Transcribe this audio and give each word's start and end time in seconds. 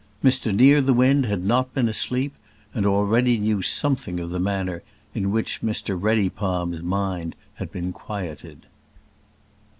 Mr 0.23 0.51
Nearthewinde 0.51 1.27
had 1.27 1.45
not 1.45 1.75
been 1.75 1.87
asleep, 1.87 2.33
and 2.73 2.87
already 2.87 3.37
knew 3.37 3.61
something 3.61 4.19
of 4.19 4.31
the 4.31 4.39
manner 4.39 4.81
in 5.13 5.29
which 5.29 5.61
Mr 5.61 5.95
Reddypalm's 5.95 6.81
mind 6.81 7.35
had 7.57 7.71
been 7.71 7.93
quieted. 7.93 8.65